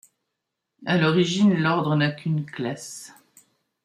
[0.87, 3.13] À l'origine, l'Ordre n'a qu'une Classe.